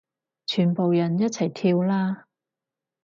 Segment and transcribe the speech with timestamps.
[0.47, 2.25] 全部人一齊跳啦